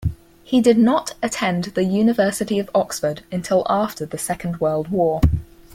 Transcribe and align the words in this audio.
He 0.43 0.61
did 0.61 0.79
not 0.79 1.13
attend 1.21 1.65
the 1.65 1.83
University 1.83 2.57
of 2.57 2.71
Oxford 2.73 3.21
until 3.31 3.67
after 3.69 4.03
the 4.03 4.17
Second 4.17 4.59
World 4.59 4.87
War. 4.87 5.21